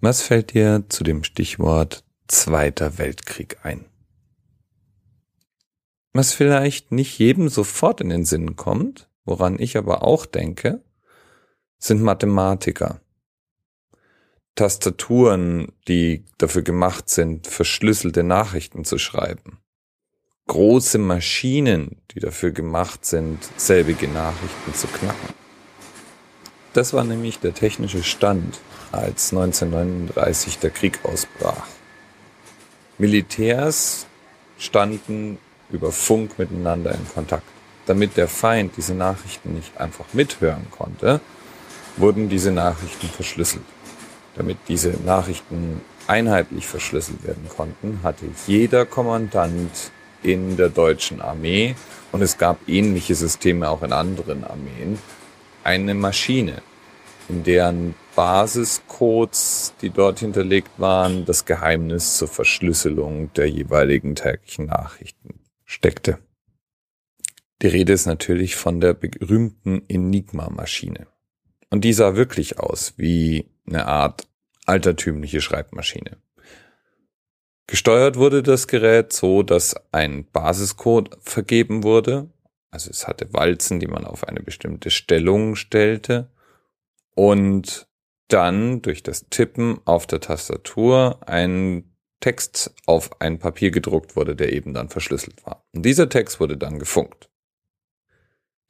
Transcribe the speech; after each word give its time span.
Was 0.00 0.22
fällt 0.22 0.54
dir 0.54 0.84
zu 0.88 1.02
dem 1.02 1.24
Stichwort 1.24 2.04
Zweiter 2.28 2.98
Weltkrieg 2.98 3.58
ein? 3.64 3.84
Was 6.12 6.32
vielleicht 6.32 6.92
nicht 6.92 7.18
jedem 7.18 7.48
sofort 7.48 8.00
in 8.00 8.08
den 8.10 8.24
Sinn 8.24 8.54
kommt, 8.54 9.08
woran 9.24 9.58
ich 9.58 9.76
aber 9.76 10.04
auch 10.04 10.24
denke, 10.24 10.84
sind 11.78 12.00
Mathematiker. 12.00 13.00
Tastaturen, 14.54 15.72
die 15.88 16.24
dafür 16.38 16.62
gemacht 16.62 17.08
sind, 17.08 17.48
verschlüsselte 17.48 18.22
Nachrichten 18.22 18.84
zu 18.84 18.98
schreiben. 18.98 19.58
Große 20.46 20.98
Maschinen, 20.98 22.00
die 22.12 22.20
dafür 22.20 22.52
gemacht 22.52 23.04
sind, 23.04 23.38
selbige 23.56 24.06
Nachrichten 24.06 24.74
zu 24.74 24.86
knacken. 24.86 25.34
Das 26.72 26.92
war 26.92 27.04
nämlich 27.04 27.40
der 27.40 27.54
technische 27.54 28.02
Stand, 28.02 28.60
als 28.92 29.32
1939 29.32 30.58
der 30.58 30.70
Krieg 30.70 31.00
ausbrach. 31.02 31.66
Militärs 32.98 34.06
standen 34.58 35.38
über 35.70 35.92
Funk 35.92 36.38
miteinander 36.38 36.92
in 36.92 37.06
Kontakt. 37.14 37.44
Damit 37.86 38.16
der 38.16 38.28
Feind 38.28 38.76
diese 38.76 38.94
Nachrichten 38.94 39.54
nicht 39.54 39.78
einfach 39.80 40.06
mithören 40.12 40.66
konnte, 40.70 41.20
wurden 41.96 42.28
diese 42.28 42.50
Nachrichten 42.50 43.08
verschlüsselt. 43.08 43.64
Damit 44.36 44.58
diese 44.68 44.90
Nachrichten 45.04 45.80
einheitlich 46.06 46.66
verschlüsselt 46.66 47.24
werden 47.24 47.48
konnten, 47.48 48.00
hatte 48.02 48.26
jeder 48.46 48.84
Kommandant 48.86 49.90
in 50.22 50.56
der 50.56 50.68
deutschen 50.68 51.20
Armee, 51.20 51.74
und 52.10 52.22
es 52.22 52.38
gab 52.38 52.68
ähnliche 52.68 53.14
Systeme 53.14 53.68
auch 53.68 53.82
in 53.82 53.92
anderen 53.92 54.44
Armeen, 54.44 54.98
eine 55.68 55.92
Maschine, 55.92 56.62
in 57.28 57.44
deren 57.44 57.94
Basiscodes, 58.16 59.74
die 59.82 59.90
dort 59.90 60.20
hinterlegt 60.20 60.70
waren, 60.78 61.26
das 61.26 61.44
Geheimnis 61.44 62.16
zur 62.16 62.28
Verschlüsselung 62.28 63.30
der 63.34 63.50
jeweiligen 63.50 64.14
täglichen 64.14 64.64
Nachrichten 64.64 65.40
steckte. 65.66 66.20
Die 67.60 67.66
Rede 67.66 67.92
ist 67.92 68.06
natürlich 68.06 68.56
von 68.56 68.80
der 68.80 68.94
berühmten 68.94 69.82
Enigma-Maschine. 69.88 71.06
Und 71.68 71.84
die 71.84 71.92
sah 71.92 72.16
wirklich 72.16 72.58
aus 72.58 72.94
wie 72.96 73.50
eine 73.66 73.86
Art 73.86 74.26
altertümliche 74.64 75.42
Schreibmaschine. 75.42 76.16
Gesteuert 77.66 78.16
wurde 78.16 78.42
das 78.42 78.68
Gerät 78.68 79.12
so, 79.12 79.42
dass 79.42 79.76
ein 79.92 80.24
Basiscode 80.32 81.18
vergeben 81.20 81.82
wurde. 81.82 82.30
Also 82.70 82.90
es 82.90 83.06
hatte 83.06 83.32
Walzen, 83.32 83.80
die 83.80 83.86
man 83.86 84.04
auf 84.04 84.24
eine 84.24 84.40
bestimmte 84.40 84.90
Stellung 84.90 85.56
stellte. 85.56 86.30
Und 87.14 87.88
dann 88.28 88.82
durch 88.82 89.02
das 89.02 89.28
Tippen 89.30 89.80
auf 89.84 90.06
der 90.06 90.20
Tastatur 90.20 91.20
ein 91.26 91.96
Text 92.20 92.74
auf 92.86 93.20
ein 93.20 93.38
Papier 93.38 93.70
gedruckt 93.70 94.16
wurde, 94.16 94.36
der 94.36 94.52
eben 94.52 94.74
dann 94.74 94.88
verschlüsselt 94.88 95.44
war. 95.46 95.64
Und 95.72 95.84
dieser 95.84 96.08
Text 96.08 96.40
wurde 96.40 96.56
dann 96.56 96.78
gefunkt. 96.78 97.30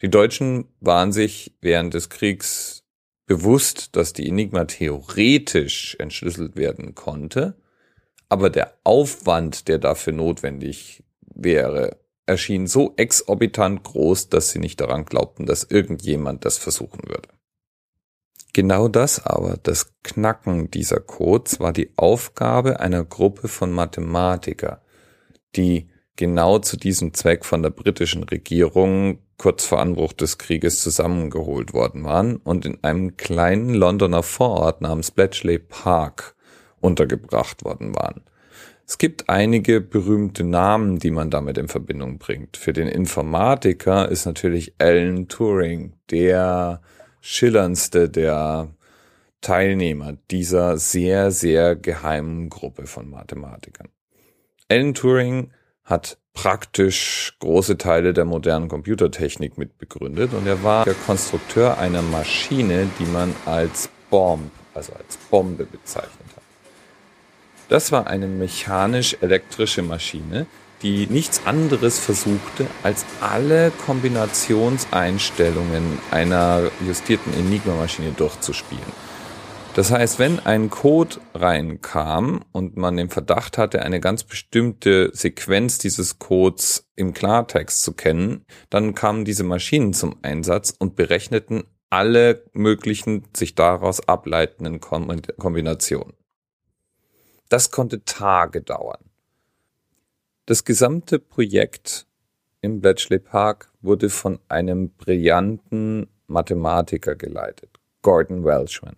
Die 0.00 0.10
Deutschen 0.10 0.68
waren 0.80 1.12
sich 1.12 1.56
während 1.60 1.94
des 1.94 2.08
Kriegs 2.08 2.84
bewusst, 3.26 3.96
dass 3.96 4.12
die 4.12 4.28
Enigma 4.28 4.64
theoretisch 4.64 5.96
entschlüsselt 5.98 6.56
werden 6.56 6.94
konnte, 6.94 7.56
aber 8.28 8.50
der 8.50 8.74
Aufwand, 8.84 9.68
der 9.68 9.78
dafür 9.78 10.12
notwendig 10.12 11.04
wäre, 11.34 11.98
erschien 12.28 12.66
so 12.66 12.94
exorbitant 12.96 13.82
groß, 13.84 14.28
dass 14.28 14.50
sie 14.50 14.58
nicht 14.58 14.80
daran 14.80 15.04
glaubten, 15.04 15.46
dass 15.46 15.64
irgendjemand 15.64 16.44
das 16.44 16.58
versuchen 16.58 17.08
würde. 17.08 17.28
Genau 18.52 18.88
das 18.88 19.24
aber, 19.24 19.58
das 19.62 19.92
Knacken 20.02 20.70
dieser 20.70 21.00
Codes, 21.00 21.60
war 21.60 21.72
die 21.72 21.92
Aufgabe 21.96 22.80
einer 22.80 23.04
Gruppe 23.04 23.48
von 23.48 23.72
Mathematiker, 23.72 24.82
die 25.54 25.88
genau 26.16 26.58
zu 26.58 26.76
diesem 26.76 27.14
Zweck 27.14 27.44
von 27.44 27.62
der 27.62 27.70
britischen 27.70 28.24
Regierung 28.24 29.20
kurz 29.36 29.64
vor 29.64 29.80
Anbruch 29.80 30.12
des 30.12 30.36
Krieges 30.38 30.82
zusammengeholt 30.82 31.72
worden 31.72 32.04
waren 32.04 32.36
und 32.36 32.66
in 32.66 32.82
einem 32.82 33.16
kleinen 33.16 33.72
Londoner 33.72 34.24
Vorort 34.24 34.80
namens 34.80 35.12
Bletchley 35.12 35.60
Park 35.60 36.34
untergebracht 36.80 37.64
worden 37.64 37.94
waren. 37.94 38.24
Es 38.88 38.96
gibt 38.96 39.28
einige 39.28 39.82
berühmte 39.82 40.44
Namen, 40.44 40.98
die 40.98 41.10
man 41.10 41.28
damit 41.28 41.58
in 41.58 41.68
Verbindung 41.68 42.16
bringt. 42.16 42.56
Für 42.56 42.72
den 42.72 42.88
Informatiker 42.88 44.08
ist 44.08 44.24
natürlich 44.24 44.72
Alan 44.78 45.28
Turing 45.28 45.92
der 46.10 46.80
schillerndste 47.20 48.08
der 48.08 48.68
Teilnehmer 49.42 50.16
dieser 50.30 50.78
sehr, 50.78 51.30
sehr 51.32 51.76
geheimen 51.76 52.48
Gruppe 52.48 52.86
von 52.86 53.10
Mathematikern. 53.10 53.88
Alan 54.70 54.94
Turing 54.94 55.50
hat 55.84 56.16
praktisch 56.32 57.36
große 57.40 57.76
Teile 57.76 58.14
der 58.14 58.24
modernen 58.24 58.68
Computertechnik 58.68 59.58
mitbegründet 59.58 60.32
und 60.32 60.46
er 60.46 60.62
war 60.62 60.86
der 60.86 60.94
Konstrukteur 60.94 61.76
einer 61.76 62.00
Maschine, 62.00 62.88
die 62.98 63.06
man 63.06 63.36
als 63.44 63.90
Bomb, 64.08 64.50
also 64.72 64.94
als 64.94 65.18
Bombe 65.30 65.66
bezeichnet. 65.66 66.37
Das 67.68 67.92
war 67.92 68.06
eine 68.06 68.26
mechanisch-elektrische 68.26 69.82
Maschine, 69.82 70.46
die 70.82 71.06
nichts 71.06 71.42
anderes 71.44 71.98
versuchte, 71.98 72.66
als 72.82 73.04
alle 73.20 73.70
Kombinationseinstellungen 73.84 75.98
einer 76.10 76.70
justierten 76.86 77.34
Enigma-Maschine 77.34 78.12
durchzuspielen. 78.12 79.08
Das 79.74 79.90
heißt, 79.90 80.18
wenn 80.18 80.40
ein 80.40 80.70
Code 80.70 81.16
reinkam 81.34 82.42
und 82.52 82.76
man 82.76 82.96
den 82.96 83.10
Verdacht 83.10 83.58
hatte, 83.58 83.82
eine 83.82 84.00
ganz 84.00 84.24
bestimmte 84.24 85.10
Sequenz 85.12 85.78
dieses 85.78 86.18
Codes 86.18 86.88
im 86.96 87.12
Klartext 87.12 87.82
zu 87.82 87.92
kennen, 87.92 88.44
dann 88.70 88.94
kamen 88.94 89.24
diese 89.24 89.44
Maschinen 89.44 89.92
zum 89.92 90.16
Einsatz 90.22 90.74
und 90.76 90.96
berechneten 90.96 91.64
alle 91.90 92.44
möglichen 92.54 93.24
sich 93.36 93.54
daraus 93.54 94.08
ableitenden 94.08 94.80
Kombinationen. 94.80 96.17
Das 97.48 97.70
konnte 97.70 98.04
Tage 98.04 98.60
dauern. 98.60 99.02
Das 100.46 100.64
gesamte 100.64 101.18
Projekt 101.18 102.06
im 102.60 102.80
Bletchley 102.80 103.18
Park 103.18 103.72
wurde 103.80 104.10
von 104.10 104.38
einem 104.48 104.90
brillanten 104.90 106.08
Mathematiker 106.26 107.14
geleitet, 107.16 107.78
Gordon 108.02 108.44
Welshman. 108.44 108.96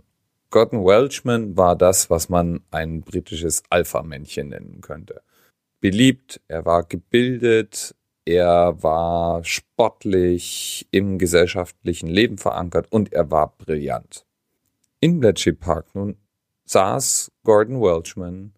Gordon 0.51 0.85
Welchman 0.85 1.57
war 1.57 1.77
das, 1.77 2.11
was 2.11 2.29
man 2.29 2.65
ein 2.73 3.03
britisches 3.03 3.63
Alpha-Männchen 3.71 4.49
nennen 4.49 4.81
könnte. 4.81 5.23
Beliebt, 5.81 6.41
er 6.49 6.65
war 6.65 6.83
gebildet, 6.83 7.95
er 8.25 8.83
war 8.83 9.45
sportlich 9.45 10.89
im 10.91 11.19
gesellschaftlichen 11.19 12.09
Leben 12.09 12.37
verankert 12.37 12.89
und 12.91 13.13
er 13.13 13.31
war 13.31 13.57
brillant. 13.57 14.27
In 14.99 15.21
Bletchley 15.21 15.55
Park 15.55 15.95
nun 15.95 16.17
saß 16.71 17.33
Gordon 17.43 17.81
Welchman 17.81 18.53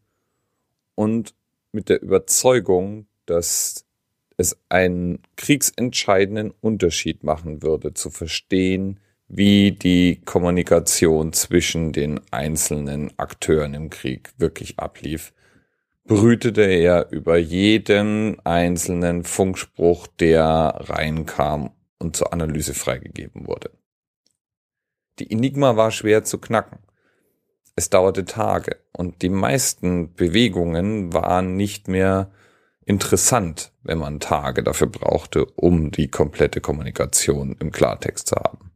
und 0.95 1.35
mit 1.73 1.89
der 1.89 2.03
Überzeugung, 2.03 3.07
dass 3.25 3.87
es 4.37 4.59
einen 4.69 5.21
kriegsentscheidenden 5.37 6.53
Unterschied 6.61 7.25
machen 7.25 7.63
würde, 7.63 7.95
zu 7.95 8.11
verstehen, 8.11 9.01
wie 9.29 9.73
die 9.73 10.21
Kommunikation 10.27 11.33
zwischen 11.33 11.93
den 11.93 12.21
einzelnen 12.31 13.19
Akteuren 13.19 13.73
im 13.73 13.89
Krieg 13.89 14.35
wirklich 14.37 14.79
ablief, 14.79 15.33
brütete 16.05 16.63
er 16.63 17.11
über 17.13 17.39
jeden 17.39 18.39
einzelnen 18.45 19.25
Funkspruch, 19.25 20.07
der 20.07 20.75
reinkam 20.81 21.71
und 21.99 22.17
zur 22.17 22.35
Analyse 22.35 22.75
freigegeben 22.75 23.47
wurde. 23.47 23.71
Die 25.19 25.31
Enigma 25.31 25.77
war 25.77 25.91
schwer 25.91 26.25
zu 26.25 26.37
knacken. 26.39 26.79
Es 27.75 27.89
dauerte 27.89 28.25
Tage 28.25 28.77
und 28.93 29.23
die 29.23 29.31
meisten 29.31 30.15
Bewegungen 30.15 31.13
waren 31.13 31.57
nicht 31.57 31.89
mehr 31.89 32.31
interessant, 32.85 33.73
wenn 33.83 33.99
man 33.99 34.21
Tage 34.21 34.63
dafür 34.63 34.89
brauchte, 34.89 35.47
um 35.47 35.91
die 35.91 36.09
komplette 36.09 36.61
Kommunikation 36.61 37.57
im 37.59 37.73
Klartext 37.73 38.29
zu 38.29 38.37
haben. 38.37 38.73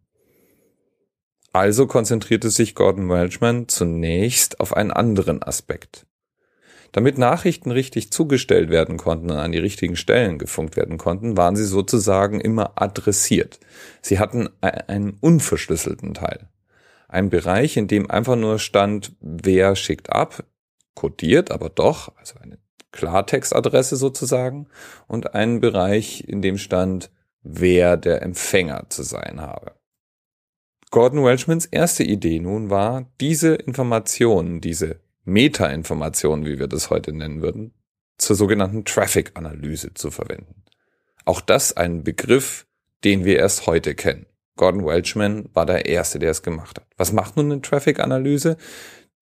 Also 1.52 1.86
konzentrierte 1.86 2.50
sich 2.50 2.74
Gordon 2.74 3.08
Welchman 3.08 3.68
zunächst 3.68 4.60
auf 4.60 4.76
einen 4.76 4.90
anderen 4.90 5.42
Aspekt. 5.42 6.06
Damit 6.92 7.18
Nachrichten 7.18 7.70
richtig 7.70 8.12
zugestellt 8.12 8.70
werden 8.70 8.96
konnten 8.96 9.30
und 9.30 9.36
an 9.36 9.52
die 9.52 9.58
richtigen 9.58 9.96
Stellen 9.96 10.38
gefunkt 10.38 10.76
werden 10.76 10.96
konnten, 10.96 11.36
waren 11.36 11.56
sie 11.56 11.66
sozusagen 11.66 12.40
immer 12.40 12.72
adressiert. 12.80 13.58
Sie 14.00 14.18
hatten 14.18 14.48
einen 14.62 15.18
unverschlüsselten 15.20 16.14
Teil. 16.14 16.48
Ein 17.08 17.30
Bereich, 17.30 17.76
in 17.76 17.88
dem 17.88 18.10
einfach 18.10 18.36
nur 18.36 18.58
stand, 18.58 19.12
wer 19.20 19.76
schickt 19.76 20.10
ab, 20.10 20.44
kodiert, 20.94 21.50
aber 21.50 21.68
doch, 21.68 22.16
also 22.16 22.38
eine 22.40 22.58
Klartextadresse 22.92 23.96
sozusagen, 23.96 24.68
und 25.06 25.34
einen 25.34 25.60
Bereich, 25.60 26.24
in 26.26 26.42
dem 26.42 26.58
stand, 26.58 27.10
wer 27.42 27.96
der 27.96 28.22
Empfänger 28.22 28.86
zu 28.88 29.02
sein 29.02 29.40
habe. 29.40 29.72
Gordon 30.90 31.24
Welchmans 31.24 31.66
erste 31.66 32.04
Idee 32.04 32.40
nun 32.40 32.70
war, 32.70 33.06
diese 33.20 33.54
Informationen, 33.54 34.60
diese 34.60 35.00
Meta-Informationen, 35.24 36.44
wie 36.44 36.58
wir 36.58 36.68
das 36.68 36.90
heute 36.90 37.12
nennen 37.12 37.42
würden, 37.42 37.74
zur 38.18 38.36
sogenannten 38.36 38.84
Traffic-Analyse 38.84 39.94
zu 39.94 40.10
verwenden. 40.10 40.64
Auch 41.24 41.40
das 41.40 41.76
ein 41.76 42.04
Begriff, 42.04 42.66
den 43.04 43.24
wir 43.24 43.38
erst 43.38 43.66
heute 43.66 43.94
kennen. 43.94 44.26
Gordon 44.56 44.86
Welchman 44.86 45.48
war 45.52 45.66
der 45.66 45.86
Erste, 45.86 46.18
der 46.18 46.30
es 46.30 46.42
gemacht 46.42 46.78
hat. 46.78 46.86
Was 46.96 47.12
macht 47.12 47.36
nun 47.36 47.52
eine 47.52 47.60
Traffic-Analyse? 47.60 48.56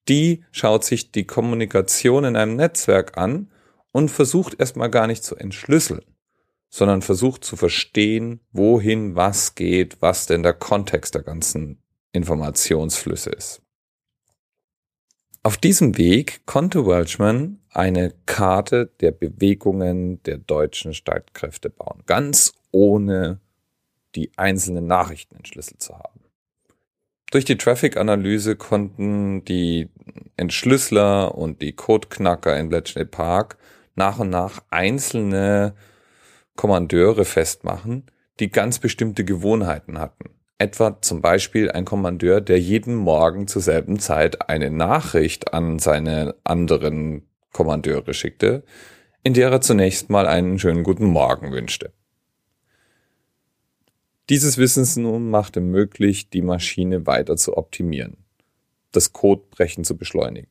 Die 0.08 0.44
schaut 0.52 0.84
sich 0.84 1.12
die 1.12 1.26
Kommunikation 1.26 2.24
in 2.24 2.36
einem 2.36 2.56
Netzwerk 2.56 3.18
an 3.18 3.50
und 3.92 4.10
versucht 4.10 4.58
erstmal 4.58 4.90
gar 4.90 5.06
nicht 5.06 5.24
zu 5.24 5.36
entschlüsseln, 5.36 6.04
sondern 6.68 7.02
versucht 7.02 7.44
zu 7.44 7.56
verstehen, 7.56 8.40
wohin 8.52 9.16
was 9.16 9.54
geht, 9.54 10.00
was 10.00 10.26
denn 10.26 10.42
der 10.42 10.54
Kontext 10.54 11.14
der 11.14 11.22
ganzen 11.22 11.78
Informationsflüsse 12.12 13.30
ist. 13.30 13.60
Auf 15.42 15.58
diesem 15.58 15.98
Weg 15.98 16.46
konnte 16.46 16.86
Welchman 16.86 17.60
eine 17.70 18.14
Karte 18.24 18.90
der 19.00 19.10
Bewegungen 19.10 20.22
der 20.22 20.38
deutschen 20.38 20.94
Streitkräfte 20.94 21.68
bauen, 21.68 22.02
ganz 22.06 22.52
ohne 22.70 23.40
die 24.14 24.32
einzelnen 24.36 24.86
Nachrichten 24.86 25.36
entschlüsselt 25.36 25.82
zu 25.82 25.98
haben. 25.98 26.20
Durch 27.30 27.44
die 27.44 27.56
Traffic-Analyse 27.56 28.54
konnten 28.54 29.44
die 29.44 29.88
Entschlüsseler 30.36 31.34
und 31.34 31.62
die 31.62 31.72
Codeknacker 31.72 32.56
in 32.56 32.68
Bletchley 32.68 33.04
Park 33.04 33.56
nach 33.96 34.18
und 34.18 34.30
nach 34.30 34.62
einzelne 34.70 35.74
Kommandeure 36.56 37.24
festmachen, 37.24 38.06
die 38.40 38.50
ganz 38.50 38.78
bestimmte 38.78 39.24
Gewohnheiten 39.24 39.98
hatten. 39.98 40.30
Etwa 40.58 41.00
zum 41.00 41.20
Beispiel 41.20 41.70
ein 41.70 41.84
Kommandeur, 41.84 42.40
der 42.40 42.60
jeden 42.60 42.94
Morgen 42.94 43.48
zur 43.48 43.62
selben 43.62 43.98
Zeit 43.98 44.48
eine 44.48 44.70
Nachricht 44.70 45.52
an 45.52 45.78
seine 45.80 46.36
anderen 46.44 47.28
Kommandeure 47.52 48.14
schickte, 48.14 48.64
in 49.24 49.34
der 49.34 49.50
er 49.50 49.60
zunächst 49.60 50.10
mal 50.10 50.26
einen 50.26 50.58
schönen 50.58 50.84
guten 50.84 51.06
Morgen 51.06 51.50
wünschte. 51.50 51.92
Dieses 54.30 54.56
Wissens 54.56 54.96
nun 54.96 55.28
machte 55.28 55.60
möglich, 55.60 56.30
die 56.30 56.40
Maschine 56.40 57.06
weiter 57.06 57.36
zu 57.36 57.58
optimieren, 57.58 58.16
das 58.90 59.12
Codebrechen 59.12 59.84
zu 59.84 59.98
beschleunigen. 59.98 60.48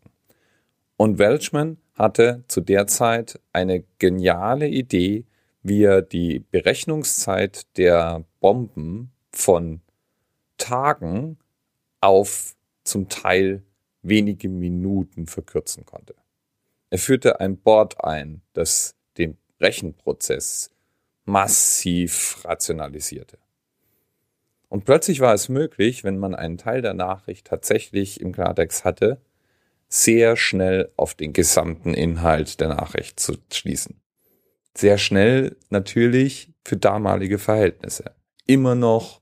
Und 0.95 1.17
Welchman 1.17 1.77
hatte 1.95 2.43
zu 2.47 2.61
der 2.61 2.85
Zeit 2.85 3.39
eine 3.51 3.83
geniale 3.97 4.67
Idee, 4.67 5.25
wie 5.63 5.83
er 5.83 6.03
die 6.03 6.39
Berechnungszeit 6.51 7.65
der 7.77 8.23
Bomben 8.39 9.11
von 9.31 9.81
Tagen 10.57 11.39
auf 11.99 12.55
zum 12.83 13.09
Teil 13.09 13.63
wenige 14.03 14.49
Minuten 14.49 15.25
verkürzen 15.25 15.83
konnte. 15.83 16.13
Er 16.91 16.99
führte 16.99 17.39
ein 17.39 17.57
Board 17.57 18.03
ein, 18.03 18.41
das 18.53 18.93
den 19.17 19.37
Rechenprozess 19.59 20.69
massiv 21.25 22.43
rationalisierte. 22.43 23.39
Und 24.73 24.85
plötzlich 24.85 25.19
war 25.19 25.35
es 25.35 25.49
möglich, 25.49 26.03
wenn 26.03 26.17
man 26.17 26.33
einen 26.33 26.57
Teil 26.57 26.81
der 26.81 26.95
Nachricht 26.95 27.45
tatsächlich 27.45 28.19
im 28.19 28.31
Klartext 28.31 28.83
hatte, 28.83 29.21
sehr 29.87 30.35
schnell 30.35 30.91
auf 30.97 31.13
den 31.13 31.31
gesamten 31.31 31.93
Inhalt 31.93 32.59
der 32.59 32.69
Nachricht 32.69 33.19
zu 33.19 33.35
schließen. 33.51 34.01
Sehr 34.75 34.97
schnell 34.97 35.57
natürlich 35.69 36.51
für 36.65 36.75
damalige 36.75 37.37
Verhältnisse. 37.37 38.15
Immer 38.47 38.73
noch 38.73 39.21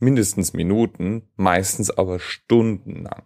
mindestens 0.00 0.52
Minuten, 0.52 1.22
meistens 1.34 1.90
aber 1.90 2.18
stundenlang. 2.20 3.22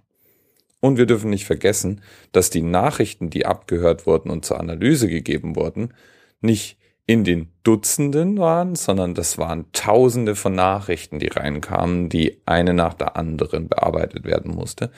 Und 0.78 0.96
wir 0.96 1.06
dürfen 1.06 1.30
nicht 1.30 1.44
vergessen, 1.44 2.02
dass 2.30 2.50
die 2.50 2.62
Nachrichten, 2.62 3.30
die 3.30 3.46
abgehört 3.46 4.06
wurden 4.06 4.30
und 4.30 4.44
zur 4.44 4.60
Analyse 4.60 5.08
gegeben 5.08 5.56
wurden, 5.56 5.92
nicht 6.40 6.78
in 7.06 7.24
den 7.24 7.52
Dutzenden 7.64 8.38
waren, 8.38 8.74
sondern 8.76 9.14
das 9.14 9.36
waren 9.36 9.66
Tausende 9.72 10.34
von 10.34 10.54
Nachrichten, 10.54 11.18
die 11.18 11.28
reinkamen, 11.28 12.08
die 12.08 12.40
eine 12.46 12.72
nach 12.72 12.94
der 12.94 13.16
anderen 13.16 13.68
bearbeitet 13.68 14.24
werden 14.24 14.54
musste. 14.54 14.90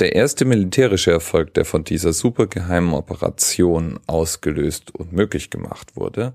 Der 0.00 0.14
erste 0.14 0.44
militärische 0.44 1.10
Erfolg, 1.10 1.54
der 1.54 1.64
von 1.64 1.84
dieser 1.84 2.12
supergeheimen 2.12 2.94
Operation 2.94 4.00
ausgelöst 4.06 4.94
und 4.94 5.12
möglich 5.12 5.50
gemacht 5.50 5.96
wurde, 5.96 6.34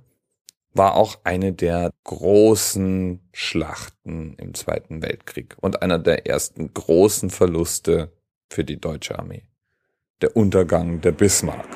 war 0.73 0.95
auch 0.95 1.19
eine 1.23 1.53
der 1.53 1.91
großen 2.03 3.21
Schlachten 3.31 4.35
im 4.37 4.53
Zweiten 4.53 5.01
Weltkrieg 5.01 5.55
und 5.61 5.81
einer 5.81 5.97
der 5.97 6.27
ersten 6.27 6.73
großen 6.73 7.29
Verluste 7.29 8.11
für 8.51 8.63
die 8.63 8.79
deutsche 8.79 9.17
Armee. 9.17 9.43
Der 10.21 10.35
Untergang 10.35 11.01
der 11.01 11.11
Bismarck. 11.11 11.67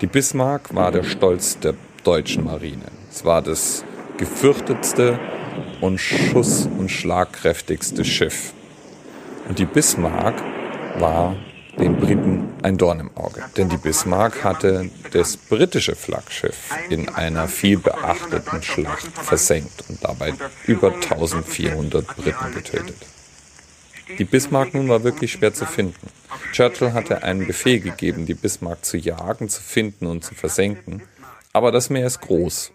Die 0.00 0.06
Bismarck 0.06 0.74
war 0.74 0.92
der 0.92 1.02
Stolz 1.02 1.58
der 1.58 1.74
deutschen 2.06 2.44
Marine. 2.44 2.84
Es 3.10 3.24
war 3.24 3.42
das 3.42 3.84
gefürchtetste 4.16 5.18
und 5.80 5.98
schuss- 5.98 6.68
und 6.78 6.90
schlagkräftigste 6.90 8.04
Schiff. 8.04 8.52
Und 9.48 9.58
die 9.58 9.64
Bismarck 9.64 10.42
war 10.98 11.36
den 11.78 11.96
Briten 11.96 12.48
ein 12.62 12.78
Dorn 12.78 13.00
im 13.00 13.16
Auge. 13.16 13.44
Denn 13.56 13.68
die 13.68 13.76
Bismarck 13.76 14.44
hatte 14.44 14.90
das 15.12 15.36
britische 15.36 15.94
Flaggschiff 15.94 16.70
in 16.88 17.08
einer 17.10 17.48
viel 17.48 17.78
beachteten 17.78 18.62
Schlacht 18.62 19.10
versenkt 19.12 19.84
und 19.88 20.02
dabei 20.02 20.32
über 20.66 20.94
1400 20.94 22.06
Briten 22.16 22.52
getötet. 22.54 22.96
Die 24.18 24.24
Bismarck 24.24 24.72
nun 24.72 24.88
war 24.88 25.02
wirklich 25.02 25.32
schwer 25.32 25.52
zu 25.52 25.66
finden. 25.66 26.08
Churchill 26.52 26.92
hatte 26.92 27.22
einen 27.24 27.46
Befehl 27.46 27.80
gegeben, 27.80 28.24
die 28.24 28.34
Bismarck 28.34 28.84
zu 28.84 28.96
jagen, 28.96 29.48
zu 29.48 29.60
finden 29.60 30.06
und 30.06 30.24
zu 30.24 30.34
versenken. 30.34 31.02
Aber 31.56 31.72
das 31.72 31.88
Meer 31.88 32.06
ist 32.06 32.20
groß. 32.20 32.74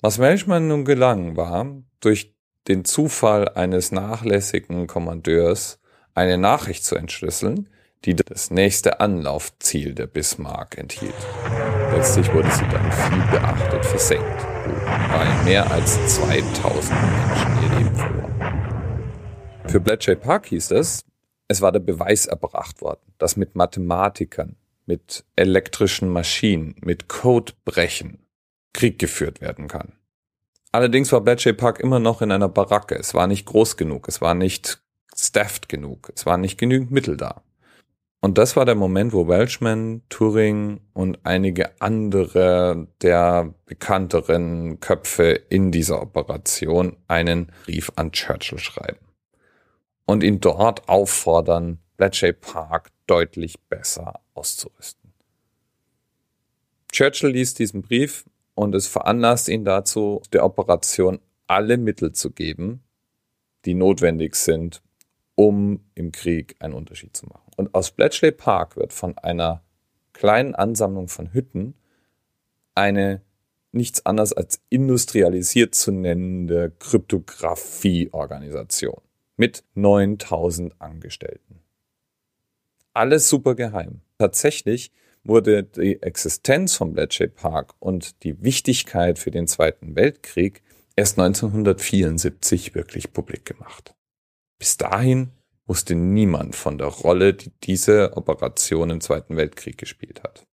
Was 0.00 0.18
Welchmann 0.18 0.66
nun 0.66 0.84
gelang, 0.84 1.36
war, 1.36 1.66
durch 2.00 2.34
den 2.66 2.84
Zufall 2.84 3.48
eines 3.50 3.92
nachlässigen 3.92 4.88
Kommandeurs 4.88 5.78
eine 6.14 6.36
Nachricht 6.36 6.84
zu 6.84 6.96
entschlüsseln, 6.96 7.68
die 8.04 8.16
das 8.16 8.50
nächste 8.50 8.98
Anlaufziel 8.98 9.94
der 9.94 10.08
Bismarck 10.08 10.76
enthielt. 10.78 11.14
Letztlich 11.94 12.34
wurde 12.34 12.50
sie 12.50 12.66
dann 12.72 12.90
viel 12.90 13.22
beachtet 13.30 13.84
versenkt, 13.84 14.46
wobei 14.66 15.44
mehr 15.44 15.70
als 15.70 16.16
2000 16.16 16.90
Menschen 16.90 17.62
ihr 17.62 17.78
Leben 17.78 17.94
verloren. 17.94 19.12
Für 19.68 19.78
Bletchley 19.78 20.16
Park 20.16 20.46
hieß 20.46 20.72
es, 20.72 21.04
es 21.46 21.60
war 21.60 21.70
der 21.70 21.78
Beweis 21.78 22.26
erbracht 22.26 22.80
worden, 22.82 23.14
dass 23.18 23.36
mit 23.36 23.54
Mathematikern, 23.54 24.56
mit 24.88 25.24
elektrischen 25.36 26.08
Maschinen, 26.08 26.74
mit 26.80 27.08
Codebrechen 27.08 28.26
Krieg 28.72 28.98
geführt 28.98 29.40
werden 29.40 29.68
kann. 29.68 29.92
Allerdings 30.72 31.12
war 31.12 31.20
Bletchley 31.20 31.52
Park 31.52 31.78
immer 31.80 32.00
noch 32.00 32.22
in 32.22 32.32
einer 32.32 32.48
Baracke. 32.48 32.94
Es 32.96 33.14
war 33.14 33.26
nicht 33.26 33.46
groß 33.46 33.76
genug, 33.76 34.08
es 34.08 34.20
war 34.20 34.34
nicht 34.34 34.82
staffed 35.14 35.68
genug, 35.68 36.12
es 36.14 36.26
waren 36.26 36.40
nicht 36.40 36.58
genügend 36.58 36.90
Mittel 36.90 37.16
da. 37.16 37.42
Und 38.20 38.36
das 38.36 38.56
war 38.56 38.64
der 38.64 38.74
Moment, 38.74 39.12
wo 39.12 39.28
Welchman, 39.28 40.02
Turing 40.08 40.80
und 40.92 41.20
einige 41.22 41.80
andere 41.80 42.88
der 43.00 43.54
bekannteren 43.66 44.80
Köpfe 44.80 45.30
in 45.30 45.70
dieser 45.70 46.02
Operation 46.02 46.96
einen 47.06 47.52
Brief 47.64 47.92
an 47.94 48.10
Churchill 48.10 48.58
schreiben 48.58 49.06
und 50.04 50.24
ihn 50.24 50.40
dort 50.40 50.88
auffordern, 50.88 51.78
Bletchley 51.98 52.32
Park 52.32 52.90
deutlich 53.06 53.60
besser 53.68 54.20
auszurüsten. 54.32 55.12
Churchill 56.92 57.30
liest 57.30 57.58
diesen 57.58 57.82
Brief 57.82 58.24
und 58.54 58.74
es 58.74 58.86
veranlasst 58.86 59.48
ihn 59.48 59.64
dazu, 59.64 60.22
der 60.32 60.44
Operation 60.44 61.18
alle 61.48 61.76
Mittel 61.76 62.12
zu 62.12 62.30
geben, 62.30 62.84
die 63.64 63.74
notwendig 63.74 64.36
sind, 64.36 64.80
um 65.34 65.84
im 65.94 66.12
Krieg 66.12 66.54
einen 66.60 66.74
Unterschied 66.74 67.16
zu 67.16 67.26
machen. 67.26 67.50
Und 67.56 67.74
aus 67.74 67.90
Bletchley 67.90 68.30
Park 68.30 68.76
wird 68.76 68.92
von 68.92 69.18
einer 69.18 69.64
kleinen 70.12 70.54
Ansammlung 70.54 71.08
von 71.08 71.32
Hütten 71.32 71.74
eine 72.76 73.22
nichts 73.72 74.06
anderes 74.06 74.32
als 74.32 74.60
industrialisiert 74.68 75.74
zu 75.74 75.90
nennende 75.90 76.70
Kryptographieorganisation 76.78 79.00
mit 79.36 79.64
9000 79.74 80.80
Angestellten. 80.80 81.58
Alles 82.98 83.28
super 83.28 83.54
geheim. 83.54 84.00
Tatsächlich 84.18 84.90
wurde 85.22 85.62
die 85.62 86.02
Existenz 86.02 86.74
von 86.74 86.94
Bletchley 86.94 87.28
Park 87.28 87.74
und 87.78 88.24
die 88.24 88.42
Wichtigkeit 88.42 89.20
für 89.20 89.30
den 89.30 89.46
Zweiten 89.46 89.94
Weltkrieg 89.94 90.64
erst 90.96 91.16
1974 91.16 92.74
wirklich 92.74 93.12
publik 93.12 93.44
gemacht. 93.44 93.94
Bis 94.58 94.78
dahin 94.78 95.30
wusste 95.64 95.94
niemand 95.94 96.56
von 96.56 96.76
der 96.76 96.88
Rolle, 96.88 97.34
die 97.34 97.52
diese 97.62 98.16
Operation 98.16 98.90
im 98.90 99.00
Zweiten 99.00 99.36
Weltkrieg 99.36 99.78
gespielt 99.78 100.24
hat. 100.24 100.44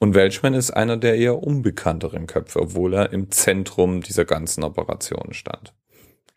Und 0.00 0.16
Welchman 0.16 0.54
ist 0.54 0.72
einer 0.72 0.96
der 0.96 1.14
eher 1.14 1.38
unbekannteren 1.38 2.26
Köpfe, 2.26 2.60
obwohl 2.60 2.92
er 2.92 3.12
im 3.12 3.30
Zentrum 3.30 4.00
dieser 4.00 4.24
ganzen 4.24 4.64
Operation 4.64 5.32
stand. 5.32 5.74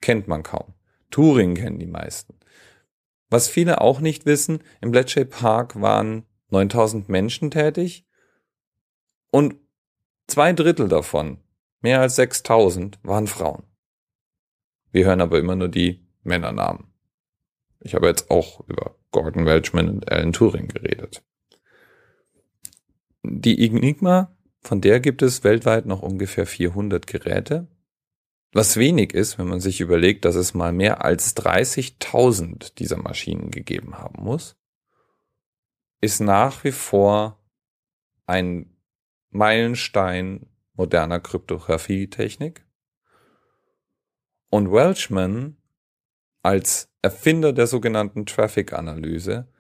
Kennt 0.02 0.28
man 0.28 0.44
kaum. 0.44 0.76
Turing 1.10 1.56
kennen 1.56 1.80
die 1.80 1.88
meisten. 1.88 2.37
Was 3.30 3.50
viele 3.50 3.82
auch 3.82 4.00
nicht 4.00 4.26
wissen, 4.26 4.64
im 4.82 4.92
Bletchley 4.92 5.26
Park 5.26 5.82
waren 5.82 6.26
9000 6.50 7.10
Menschen 7.10 7.52
tätig 7.52 8.06
und 9.32 9.56
zwei 10.28 10.54
Drittel 10.54 10.88
davon, 10.88 11.40
mehr 11.82 12.00
als 12.00 12.16
6000, 12.16 13.00
waren 13.04 13.28
Frauen. 13.28 13.64
Wir 14.92 15.06
hören 15.06 15.22
aber 15.22 15.40
immer 15.40 15.56
nur 15.56 15.68
die 15.68 16.08
Männernamen. 16.24 16.88
Ich 17.80 17.96
habe 17.96 18.08
jetzt 18.08 18.32
auch 18.32 18.62
über 18.68 18.96
Gordon 19.12 19.46
Welchman 19.46 19.90
und 19.90 20.12
Alan 20.12 20.34
Turing 20.34 20.68
geredet. 20.68 21.24
Die 23.24 23.66
Enigma, 23.66 24.36
von 24.62 24.82
der 24.82 25.00
gibt 25.00 25.22
es 25.22 25.44
weltweit 25.44 25.86
noch 25.86 26.02
ungefähr 26.02 26.46
400 26.46 27.06
Geräte. 27.08 27.68
Was 28.58 28.76
wenig 28.76 29.14
ist, 29.14 29.38
wenn 29.38 29.48
man 29.48 29.60
sich 29.60 29.82
überlegt, 29.82 30.26
dass 30.26 30.34
es 30.34 30.56
mal 30.56 30.74
mehr 30.74 31.06
als 31.06 31.38
30.000 31.38 32.74
dieser 32.74 32.98
Maschinen 32.98 33.52
gegeben 33.52 34.00
haben 34.00 34.24
muss, 34.24 34.58
ist 36.02 36.22
nach 36.22 36.64
wie 36.64 36.72
vor 36.72 37.40
ein 38.26 38.76
Meilenstein 39.30 40.48
moderner 40.74 41.20
Kryptographie-Technik. 41.20 42.66
Und 44.50 44.72
Welchman 44.72 45.58
als 46.42 46.92
Erfinder 47.04 47.54
der 47.54 47.68
sogenannten 47.68 48.26
Traffic-Analyse 48.26 49.54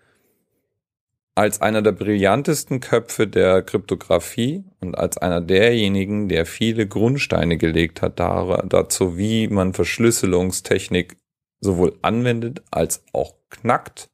als 1.37 1.61
einer 1.61 1.83
der 1.83 1.91
brillantesten 1.91 2.79
Köpfe 2.79 3.27
der 3.27 3.61
Kryptographie 3.61 4.63
und 4.79 4.97
als 4.97 5.19
einer 5.19 5.39
derjenigen, 5.39 6.29
der 6.29 6.47
viele 6.47 6.87
Grundsteine 6.87 7.57
gelegt 7.57 8.01
hat 8.01 8.19
dazu, 8.19 9.19
wie 9.19 9.47
man 9.47 9.75
Verschlüsselungstechnik 9.75 11.17
sowohl 11.59 11.95
anwendet 12.01 12.63
als 12.71 13.03
auch 13.13 13.35
knackt, 13.51 14.09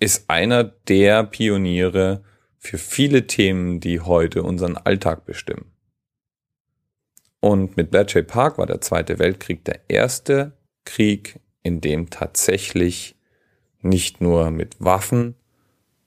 ist 0.00 0.30
einer 0.30 0.64
der 0.64 1.22
Pioniere 1.24 2.24
für 2.56 2.78
viele 2.78 3.26
Themen, 3.26 3.80
die 3.80 4.00
heute 4.00 4.42
unseren 4.42 4.78
Alltag 4.78 5.26
bestimmen. 5.26 5.70
Und 7.40 7.76
mit 7.76 7.90
Bletchley 7.90 8.22
Park 8.22 8.56
war 8.56 8.66
der 8.66 8.80
Zweite 8.80 9.18
Weltkrieg 9.18 9.66
der 9.66 9.80
erste 9.88 10.56
Krieg, 10.86 11.40
in 11.62 11.82
dem 11.82 12.08
tatsächlich 12.08 13.16
nicht 13.82 14.22
nur 14.22 14.50
mit 14.50 14.76
Waffen, 14.78 15.34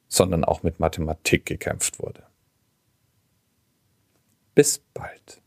sondern 0.10 0.44
auch 0.44 0.64
mit 0.64 0.80
Mathematik 0.80 1.46
gekämpft 1.46 2.00
wurde. 2.00 2.24
Bis 4.56 4.80
bald. 4.94 5.42